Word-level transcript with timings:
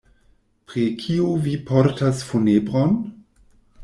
Pri 0.69 0.85
kiu 1.01 1.27
vi 1.43 1.53
portas 1.67 2.23
funebron? 2.31 2.97